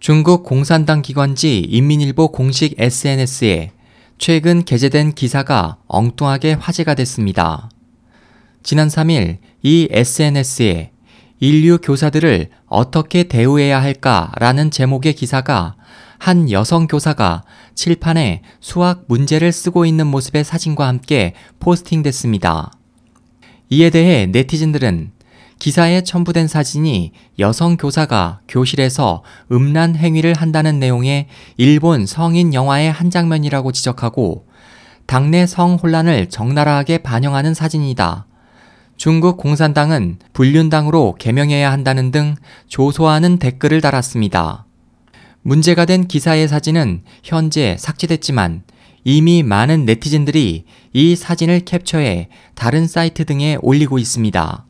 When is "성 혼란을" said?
35.46-36.30